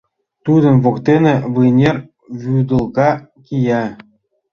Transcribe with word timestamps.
Тудын 0.45 0.75
воктене 0.83 1.35
вынер 1.53 1.95
вӱдылка 2.41 3.11
кия. 3.45 3.83